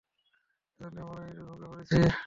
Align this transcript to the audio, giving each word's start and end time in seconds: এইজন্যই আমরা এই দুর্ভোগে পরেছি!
এইজন্যই 0.79 1.03
আমরা 1.05 1.21
এই 1.27 1.33
দুর্ভোগে 1.37 1.67
পরেছি! 1.71 1.95